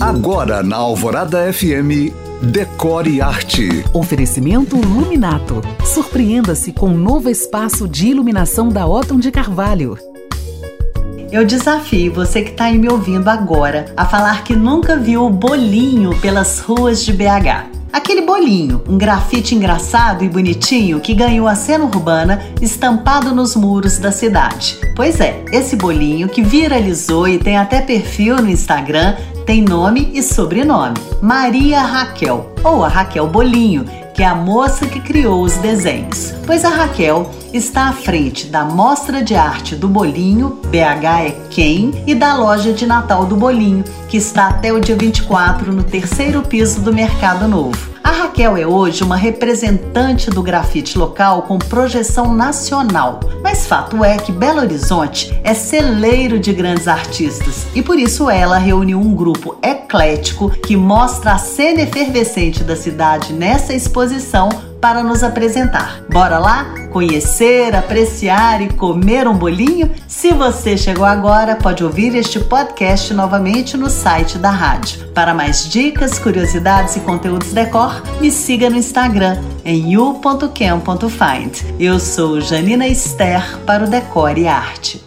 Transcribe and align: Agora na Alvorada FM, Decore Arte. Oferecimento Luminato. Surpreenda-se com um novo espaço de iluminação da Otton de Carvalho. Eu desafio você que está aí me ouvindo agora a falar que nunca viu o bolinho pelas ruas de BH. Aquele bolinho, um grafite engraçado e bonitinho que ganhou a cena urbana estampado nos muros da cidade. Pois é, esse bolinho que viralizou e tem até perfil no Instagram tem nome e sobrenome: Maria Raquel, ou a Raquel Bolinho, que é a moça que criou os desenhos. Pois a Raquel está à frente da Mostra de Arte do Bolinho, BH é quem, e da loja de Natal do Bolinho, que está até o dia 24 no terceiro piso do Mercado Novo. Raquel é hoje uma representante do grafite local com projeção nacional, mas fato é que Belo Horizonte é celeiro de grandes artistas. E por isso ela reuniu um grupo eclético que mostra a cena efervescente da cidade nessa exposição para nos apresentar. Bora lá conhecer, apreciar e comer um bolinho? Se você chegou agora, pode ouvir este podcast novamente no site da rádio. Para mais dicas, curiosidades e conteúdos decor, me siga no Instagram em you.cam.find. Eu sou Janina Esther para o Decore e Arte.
Agora 0.00 0.62
na 0.62 0.76
Alvorada 0.76 1.50
FM, 1.50 2.12
Decore 2.42 3.22
Arte. 3.22 3.82
Oferecimento 3.94 4.76
Luminato. 4.76 5.62
Surpreenda-se 5.86 6.70
com 6.70 6.90
um 6.90 6.98
novo 6.98 7.30
espaço 7.30 7.88
de 7.88 8.08
iluminação 8.08 8.68
da 8.68 8.86
Otton 8.86 9.18
de 9.18 9.30
Carvalho. 9.30 9.96
Eu 11.32 11.46
desafio 11.46 12.12
você 12.12 12.42
que 12.42 12.50
está 12.50 12.64
aí 12.64 12.76
me 12.76 12.90
ouvindo 12.90 13.28
agora 13.28 13.86
a 13.96 14.04
falar 14.04 14.44
que 14.44 14.54
nunca 14.54 14.98
viu 14.98 15.24
o 15.24 15.30
bolinho 15.30 16.14
pelas 16.20 16.60
ruas 16.60 17.02
de 17.02 17.14
BH. 17.14 17.76
Aquele 17.90 18.20
bolinho, 18.20 18.82
um 18.86 18.98
grafite 18.98 19.54
engraçado 19.54 20.22
e 20.22 20.28
bonitinho 20.28 21.00
que 21.00 21.14
ganhou 21.14 21.48
a 21.48 21.54
cena 21.54 21.86
urbana 21.86 22.42
estampado 22.60 23.34
nos 23.34 23.56
muros 23.56 23.96
da 23.96 24.12
cidade. 24.12 24.78
Pois 24.94 25.18
é, 25.20 25.42
esse 25.50 25.74
bolinho 25.74 26.28
que 26.28 26.42
viralizou 26.42 27.26
e 27.26 27.38
tem 27.38 27.56
até 27.56 27.80
perfil 27.80 28.36
no 28.36 28.50
Instagram 28.50 29.16
tem 29.46 29.62
nome 29.62 30.10
e 30.12 30.22
sobrenome: 30.22 30.96
Maria 31.22 31.80
Raquel, 31.80 32.52
ou 32.62 32.84
a 32.84 32.88
Raquel 32.88 33.28
Bolinho, 33.28 33.84
que 34.12 34.22
é 34.22 34.26
a 34.26 34.34
moça 34.34 34.86
que 34.86 35.00
criou 35.00 35.42
os 35.42 35.56
desenhos. 35.58 36.34
Pois 36.44 36.64
a 36.64 36.68
Raquel 36.68 37.30
está 37.52 37.88
à 37.88 37.92
frente 37.92 38.48
da 38.48 38.64
Mostra 38.64 39.22
de 39.22 39.34
Arte 39.34 39.76
do 39.76 39.88
Bolinho, 39.88 40.58
BH 40.66 41.26
é 41.26 41.30
quem, 41.48 42.02
e 42.06 42.14
da 42.14 42.36
loja 42.36 42.72
de 42.72 42.86
Natal 42.86 43.24
do 43.24 43.36
Bolinho, 43.36 43.84
que 44.08 44.16
está 44.16 44.48
até 44.48 44.72
o 44.72 44.80
dia 44.80 44.96
24 44.96 45.72
no 45.72 45.84
terceiro 45.84 46.42
piso 46.42 46.80
do 46.80 46.92
Mercado 46.92 47.46
Novo. 47.46 47.95
Raquel 48.36 48.56
é 48.58 48.66
hoje 48.66 49.02
uma 49.02 49.16
representante 49.16 50.28
do 50.28 50.42
grafite 50.42 50.98
local 50.98 51.44
com 51.44 51.56
projeção 51.56 52.34
nacional, 52.34 53.18
mas 53.42 53.66
fato 53.66 54.04
é 54.04 54.18
que 54.18 54.30
Belo 54.30 54.60
Horizonte 54.60 55.40
é 55.42 55.54
celeiro 55.54 56.38
de 56.38 56.52
grandes 56.52 56.86
artistas. 56.86 57.66
E 57.74 57.80
por 57.80 57.98
isso 57.98 58.28
ela 58.28 58.58
reuniu 58.58 59.00
um 59.00 59.14
grupo 59.14 59.56
eclético 59.62 60.50
que 60.50 60.76
mostra 60.76 61.32
a 61.32 61.38
cena 61.38 61.80
efervescente 61.80 62.62
da 62.62 62.76
cidade 62.76 63.32
nessa 63.32 63.72
exposição 63.72 64.50
para 64.82 65.02
nos 65.02 65.22
apresentar. 65.22 66.02
Bora 66.10 66.38
lá 66.38 66.66
conhecer, 66.96 67.76
apreciar 67.76 68.62
e 68.62 68.72
comer 68.72 69.28
um 69.28 69.36
bolinho? 69.36 69.90
Se 70.08 70.32
você 70.32 70.78
chegou 70.78 71.04
agora, 71.04 71.54
pode 71.54 71.84
ouvir 71.84 72.14
este 72.14 72.40
podcast 72.40 73.12
novamente 73.12 73.76
no 73.76 73.90
site 73.90 74.38
da 74.38 74.48
rádio. 74.48 75.06
Para 75.08 75.34
mais 75.34 75.68
dicas, 75.68 76.18
curiosidades 76.18 76.96
e 76.96 77.00
conteúdos 77.00 77.52
decor, 77.52 78.02
me 78.18 78.30
siga 78.30 78.70
no 78.70 78.76
Instagram 78.76 79.36
em 79.62 79.92
you.cam.find. 79.92 81.66
Eu 81.78 82.00
sou 82.00 82.40
Janina 82.40 82.88
Esther 82.88 83.58
para 83.66 83.84
o 83.84 83.90
Decore 83.90 84.40
e 84.40 84.48
Arte. 84.48 85.05